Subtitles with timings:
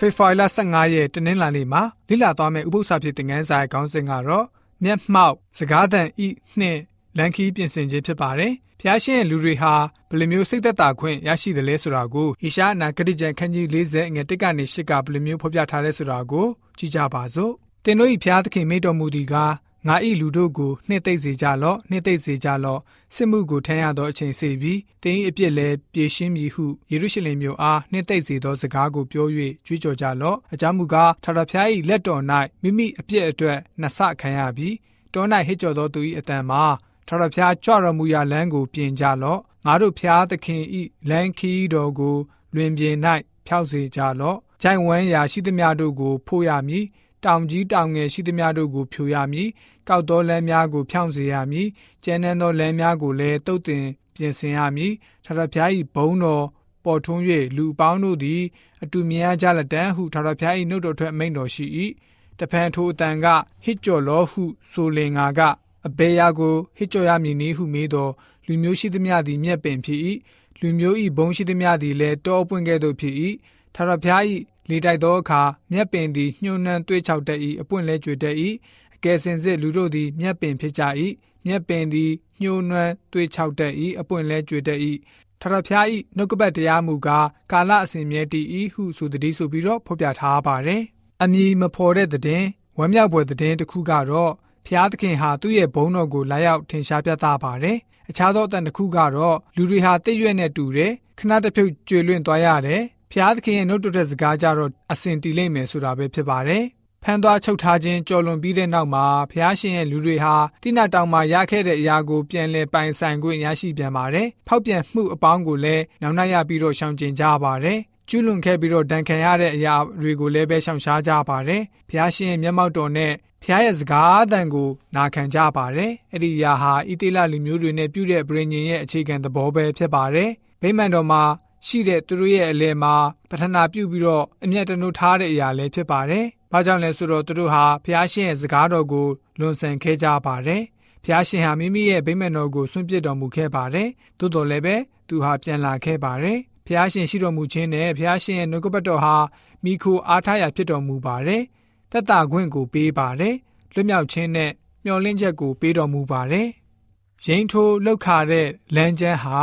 [0.00, 4.46] ဖေဖော်ဝါရီလ15ရက်တနင်္လာနေ့မှာလိလာသွားမယ့်ဥပုသ္စာဖြစ်တဲ့ငန်းဆိုင်ခေါင်းစဉ်ကတော့
[4.84, 6.28] မျက်မှောက်စကားသံဤ
[6.58, 6.80] နှင့်
[7.18, 9.74] လန်ခီပြင်ဆင်ခြင်းဖြစ်ပါတယ်။ဖျားရှင်လူတွေဟာ
[10.10, 16.46] ဘယ်လိုမျိုးစိတ်သက်သာခွင့်ရရှိတယ်လဲဆိုတာကိုဟိရှာအနာဂတိကျမ်းခန်းကြီး40ငွေ1ကနေ8ကဘယ်လိုမျိုးဖော်ပြထားလဲဆိုတာကို
[16.78, 17.52] ကြည့်ကြပါစို့။
[17.84, 19.52] တင်တို့ဤဖျားသခင်မိတော်မူသည်ကား
[19.88, 22.80] ငါဤလူတို့ကိုနှစ်သိမ့်စေကြလော့နှစ်သိမ့်စေကြလော့
[23.14, 29.26] စစ်မှုကိုထမ်းရသောအချိန်စေပြီးတင်းဤအပြစ်လဲပြေရှင်းမည်ဟုယေရုရှလင်မြို့အားနှစ်သိမ့်စေသောစကားကိုပြော၍
[29.66, 32.22] ကြွေးကြော်ကြလော့အကြောင်းမူကားထာဝရဘုရား၏လက်တော်၌
[32.62, 34.74] မိမိအပြစ်အတွက်နှဆခံရပြီး
[35.14, 36.62] တော၌ဟစ်ကြော်သောသူ၏အတန်မှာ
[37.06, 42.16] ထာဝရဘုရားကြွတော်မူရာလမ်းကိုပြင်ကြလော့ငါတို့ဖျားသခင်ဤလမ်းခီးတော်ကို
[42.54, 42.96] လွင်ပြင်၌
[43.46, 46.84] ဖြောက်စေကြလော့ဂျိုင်ဝမ်းရာရှိသမျှတို့ကိုဖို့ရမည်
[47.26, 49.48] တောင်ကြီးတောင်ငယ်ရှိသမျှတို့ကိုဖြိုရမည်
[49.88, 51.68] ကောက်သောလမ်းများကိုဖြောင့်စေရမည်
[52.04, 54.92] ကျန်းနှသောလမ်းများကိုလည်းတုတ်တင်ပြင်ဆင်ရမည်
[55.24, 56.44] ထာဝရဘုရား၏ဘုန်းတော်
[56.84, 57.22] ပေါ်ထွန်း၍
[57.56, 58.42] လူပေါင်းတို့သည်
[58.82, 61.66] အတူမြင်ရကြလက်တန်းဟုထာဝရဘုရား၏နှုတ်တော်ထွက်မိန့်တော်ရှိ၏
[62.38, 63.26] တဖန်ထိုအတန်က
[63.64, 65.40] ဟစ်ကြော်လောဟုဆိုလင်ငါက
[65.86, 68.12] အဘေယာကိုဟစ်ကြော်ရမည်နည်းဟုမေးတော်
[68.46, 70.00] လူမျိုးရှိသမျှသည်မြက်ပင်ဖြစ်၏
[70.60, 73.14] လူမျိုး၏ဘုံရှိသမျှသည်လည်းတောပွင့်ကဲ့သို့ဖြစ်၏
[73.74, 74.22] ထာဝရဘုရား၏
[74.68, 78.36] လေတိုက်သောအခါမြက်ပင်သည်ညှိုးနှံသွေးချောက်တတ်၏အပွင့်လဲကျွေတတ်၏
[78.94, 80.82] အကယ်စင်စစ်လူတို့သည်မြက်ပင်ဖြစ်ကြ၏
[81.46, 84.80] မြက်ပင်သည်ညှိုးနှံသွေးချောက်တတ်၏အပွင့်လဲကျွေတတ်၏
[85.40, 90.82] ထထဖျားဤနှုတ်ကပတ်တရားမူကားကာလအစဉ်မြဲတည်၏ဟုဆိုတည်းဆိုပြီးတော့ဖော်ပြထားပါတယ်။
[91.22, 92.44] အမည်မဖော်တဲ့တဲ့
[92.78, 94.32] ဝမ်းမြောက်ပွဲတဲ့တစ်ခုကတော့
[94.66, 97.78] ဖျားသခင်ဟာသူ့ရဲ့ဘုန်းတော်ကိုလာရောက်ထင်ရှားပြသပါတယ်။
[98.10, 106.64] အခြားသောအတန်တစ်ခုကတော့လူတွေဟာတည့်ရွက်နဲ့တူတယ်ခဏတစ်ဖြုတ်ကျွေလွင့်သွားရတယ် ဖျားသခင်ရဲ့နှုတ်တဲ့စကားကြတော့အစင်တီလိမ့်မယ်ဆိုတာပဲဖြစ်ပါတယ်။
[107.02, 123.12] ဖန်သွားချုပ်ထားခြင်းကြော်လွန်ပြီးတဲ့နောက်မှာဖျားရှင်ရဲ့လူတွေဟာတိနာတောင်မှာရခဲ့တဲ့အရာကိုပြန်လည်ပိုင်ဆိုင်ခွင့်ရရှိပြန်ပါတယ်။ဖောက်ပြန်မှုအပေါင်းကိုလည်းနောက်နှရပြီးတော့ရှောင်ကျဉ်ကြပါတယ်။ကျူးလွန်ခဲ့ပြီးတော့ဒဏ်ခံရတဲ့အရာတွေကိုလည်းပဲရှောင်ရှားကြပါတယ်။ဖျားရှင်ရဲ့မျက်မှောက်တော်နဲ့
[123.44, 130.30] ဖျားရဲ့စကားအသံကိုနာခံကြပါတယ်။အဲ့ဒီအရာဟာဣတိလလူမျိုးတွေနဲ့ပြုတဲ့ဗြိဉ္ဉ်ရဲ့အခြေခံသဘောပဲဖြစ်ပါတယ်။
[130.62, 131.22] ဗိမာန်တော်မှာ
[131.66, 132.94] ရှိတဲ့သူတို့ရဲ့အလဲမှာ
[133.30, 139.06] ပထနာပြုပြီးတော့အမျက်တနှုတ်ထားတဲ့အရာလည်းဖြစ်ပါတယ်။ဘာကြောင့်လဲဆိုတော့သူတို့ဟာဖျားရှင်ရဲ့စကားတော်ကို
[139.38, 140.62] လွန်ဆန်ခဲ့ကြပါတယ်။
[141.04, 144.76] ဖျားရှင်ဟာမိမိရဲ့ဗိမာန်တော်ကိုဆွန့်ပစ်တော်မူခဲ့ပါတယ်။သို့တော်လည်းပဲ
[145.08, 149.16] သူဟာပြန်လာခဲ့ပါတယ်။ဖျားရှင်ရှိတော်မူခြင်းနဲ့ဖျားရှင်ရဲ့နှုတ်ကပတ်တော်ဟာ
[149.64, 151.42] မိခိုအားထားရာဖြစ်တော်မူပါတယ်။
[151.90, 153.34] သက်တာခွင့်ကိုပေးပါတယ်။
[153.74, 154.50] လွတ်မြောက်ခြင်းနဲ့
[154.84, 156.48] မျှော်လင့်ချက်ကိုပေးတော်မူပါတယ်။
[157.24, 159.40] ရင်ထိုးလောက်ခါတဲ့လမ်းကျန်းဟာ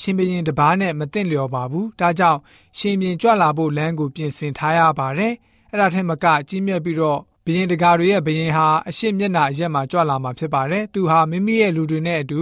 [0.00, 2.40] ရှင်ဘရင်တပားနဲ့မသင့်လျော်ပါဘူး။ဒါကြောင့်
[2.78, 5.32] ရှင်ဘရင်ကြွလာဖို့လမ်းကိုပြင်ဆင်ထားရပါတယ်။
[5.70, 12.40] အဲ့ဒါထက်မကကြီးမြတ်ပြီးတော့ဘရင်တကာတွေရဲ့ဘရင်ဟာအရှိမျက်နှာအရက်မှာကြွလာမှာဖြစ်ပါတယ်။သူဟာမိမိရဲ့လူတွေနဲ့အတူ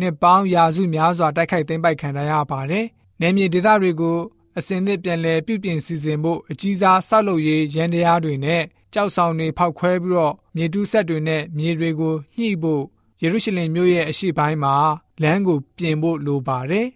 [0.00, 2.84] နှစ်ပေါင်းရာစုများစွာတိုက်ခိုက်သိမ်းပိုက်ခံရပါတယ်။
[3.20, 4.18] နယ်မြေဒေသတွေကို
[4.58, 8.62] အစင်သစ်ပြန်လည်ပြုပြင်စီစဉ်ဖို့အကြီးစားဆောက်လုပ်ရေးရန်တရားတွေနဲ့
[8.94, 12.82] ကြောက်ဆောင်တွေဖောက်ခွဲပြီးတော့မြေတူးဆက်တွေနဲ့မြေတွေကိုညှိဖို့
[13.22, 14.74] ယေရုရှလင်မြို့ရဲ့အရှိပိုင်းမှာ
[15.22, 16.86] လမ်းကိုပြင်ဖို့လိုပါတယ်။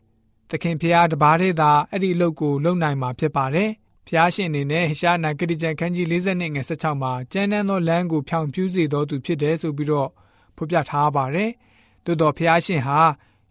[0.50, 3.70] သခင်ဖျားတပါးတည်းသာအဲ့ဒီအလုပ်ကိုလုပ်နိုင်မှာဖြစ်ပါတယ်။
[4.08, 10.08] ဖျားရှင်အနေနဲ့ရှားနာဂတိကျန်ခန်းကြီး40နဲ့ငယ်16မှာကျမ်းမ်းသောလမ်းကိုဖြောင်ပြူးစေတော်သူဖြစ်တယ်ဆိုပြီးတော့
[10.56, 11.50] ဖော်ပြထားပါတယ်။
[12.04, 13.00] သို့တော်ဖျားရှင်ဟာ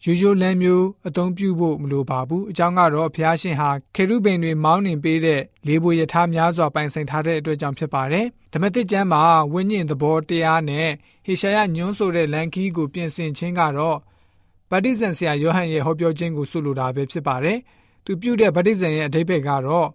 [0.03, 9.23] ရိုးရိုးလမ်းမျိုးအသုံးပြုဖို့မလိုပါဘူးအကြောင်းကတော့ဘုရားရှင်ဟာခေရုဗိမ်တွေမောင်းနှင်ပေးတဲ့လေးဘိုရထားများစွာပိုင်ဆိုင်ထားတဲ့အတွက်ကြောင့်ဖြစ်ပါတယ်ဓမ္မသစ်ကျမ်းမှာ
[9.53, 10.89] ဝိညာဉ်သဘောတရားနဲ့
[11.25, 13.97] ဟေရှာယညွှန်းဆိုတဲ့လမ်းခီးကိုပြင်ဆင်ခြင်းကတော့
[14.71, 17.57] ဗတ္တိဇံဆရာယောဟန်ရဲ့ဟောပြောခြင်းကိုဆိုလိုတာပဲဖြစ်ပါတယ်
[18.05, 19.87] သူပြုတဲ့ဗတ္တိဇံရဲ့အဓိပ္ပာယ်ကတော့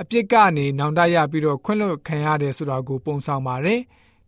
[0.00, 3.80] အပြစ်ကနေနောင်တရပြီးတော့ခွင့်လွှတ်ခံရတယ်ဆိုတာကိုပုံဆောင်ပါတယ်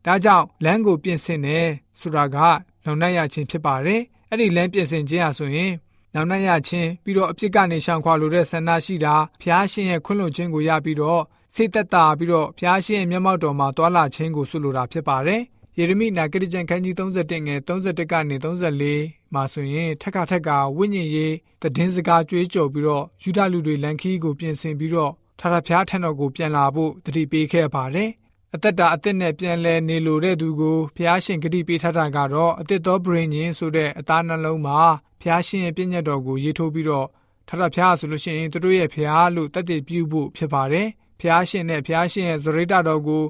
[0.04, 1.66] ဒါကြောင့်လမ်းကိုပြင်ဆင်တယ်
[2.00, 2.36] ဆိုတာက
[2.84, 4.00] နောင်တရခြင်းဖြစ်ပါတယ်
[4.30, 5.72] အဲ့ဒီလမ်းပြင်ဆင်ခြင်းဟာဆိုရင်
[6.14, 11.22] နောင်နှံ့ရခြင်းပြီးတော့အပြစ်ကနေရှောင်ခွာလိုတဲ့ဆန္ဒရှိတာဖျားရှင်ရဲ့ခွင့်လွှတ်ခြင်းကိုရပြီးတော့
[11.54, 15.42] စိတ်သက်သာပြီးတော့ဖျားရှင်ရဲ့မျက်မှောက်တော်မှာတွာလာခြင်းကိုဆုလိုတာဖြစ်ပါတယ်
[15.80, 28.10] ယေရမိနာဂရိကျန်ခန်းကြီး31ငယ်31ကနေ34မှာဆိုရင်ထက်ခါထက်ကဝိညာဉ်ရေးတည်င်းစကားကြွေးကြော်ပြီးတော့ယူဒလူတွေလန်ခီကိုပြင်ဆင်ပြီးတော့ထာထဖျားထံတော်ကိုပြန်လာဖို့တတိပေးခဲ့ပါတယ်
[28.54, 34.80] အသက်တာအသက်နဲ့ပြန်လဲနေလိုတဲ့သူကိုဖျားရှင်ဂတိပေးထားတာကတော့အသက်တော်ဗြိဉ္ဉ်ဆိုတဲ့အသားနှလုံးမှာ
[35.22, 37.06] ဖျားရှင်ရဲ့ပြည့်ညတ်တော်ကိုရေးထိုးပြီးတော့
[37.48, 40.88] ထထဖျားဆိုလို့ရှိရင်သူတို့ရဲ့ဖျားလို့တတ်တည်ပြုဖို့ဖြစ်ပါတယ်
[41.20, 43.24] ဖျားရှင်နဲ့ဖျားရှင်ရဲ့ဇရိတတော်ကို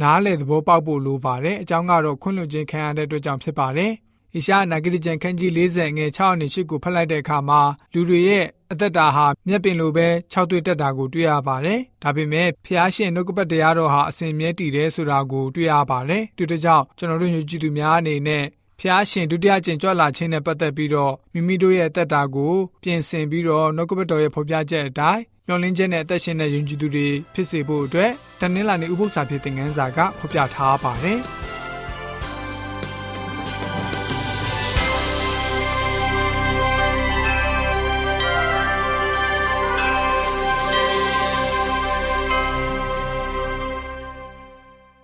[0.00, 3.92] နားလေသဘောပေါက်ဖို့လိုပါတယ်အကြောင်းကတော့ခွင့်လွှတ်ခြင်းခံရတဲ့အတွက်ကြောင့်ဖြစ်ပါတယ်။
[4.34, 7.60] ဣရှာနာဂရိကျန်ခန်းကြီး40ငယ်6နဲ့8ကိုဖတ်လိုက်တဲ့အခါမှာ
[7.92, 18.44] လူတွေရဲ့အသက်တာဟာမျက်ပင်လိုပဲ၆တွေ့တက်တာကိုတွေ့ရပါတယ်။ဒါပေမဲ့ဖျားရှင်နှုတ်ကပတ်တရားတော်ဟာအစဉ်မြဲတည်တယ်ဆိုတာကိုတွေ့ရပါတယ်။ဒီတကြောင်ကျွန်တော်တို့ညကြည်သူများအနေနဲ့
[18.80, 28.10] ဖျားရှင်ဒုတိယကျင့်ကြွလာခြင်းနဲ့ပတ်သက်ပြီးတော့မိမိတို့ရဲ့အသက်တာကိုပြင်ဆင်ပြီးတော့နှုတ်ကပတ်တော်ရဲ့ဖော်ပြချက်အတိုင်း မျှော်လင့်ချက်နဲ့အသက်ရှင်တဲ့ယဉ်ကျေးသူတွေဖြစ်စေဖို့အတွက်
[28.40, 31.18] တနင်္လာနေ့ဥပုသ္စာဖြစ်တဲ့ငန်းစာကဖော်ပြထားပါတယ်။